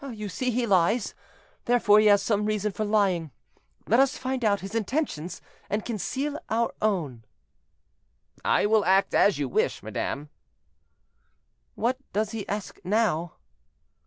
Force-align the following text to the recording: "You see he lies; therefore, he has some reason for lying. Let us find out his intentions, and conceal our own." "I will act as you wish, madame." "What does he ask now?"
"You 0.09 0.29
see 0.29 0.49
he 0.49 0.65
lies; 0.65 1.13
therefore, 1.65 1.99
he 1.99 2.07
has 2.07 2.23
some 2.23 2.45
reason 2.47 2.71
for 2.71 2.83
lying. 2.83 3.29
Let 3.85 3.99
us 3.99 4.17
find 4.17 4.43
out 4.43 4.61
his 4.61 4.73
intentions, 4.73 5.43
and 5.69 5.85
conceal 5.85 6.39
our 6.49 6.73
own." 6.81 7.23
"I 8.43 8.65
will 8.65 8.83
act 8.83 9.13
as 9.13 9.37
you 9.37 9.47
wish, 9.47 9.83
madame." 9.83 10.29
"What 11.75 11.99
does 12.13 12.31
he 12.31 12.49
ask 12.49 12.79
now?" 12.83 13.33